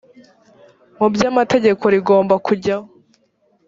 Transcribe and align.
mu 0.99 1.07
by 1.13 1.21
amategeko 1.31 1.83
rigomba 1.93 2.35
kujyaho 2.47 2.85